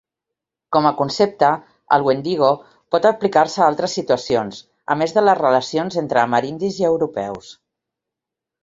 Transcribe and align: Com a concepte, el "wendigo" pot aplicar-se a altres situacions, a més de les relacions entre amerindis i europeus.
Com 0.75 0.85
a 0.89 0.91
concepte, 1.01 1.49
el 1.97 2.05
"wendigo" 2.07 2.49
pot 2.95 3.07
aplicar-se 3.11 3.61
a 3.61 3.67
altres 3.75 3.95
situacions, 4.01 4.65
a 4.97 5.01
més 5.03 5.17
de 5.19 5.27
les 5.27 5.41
relacions 5.45 6.03
entre 6.05 6.25
amerindis 6.27 6.83
i 6.85 6.91
europeus. 6.93 7.55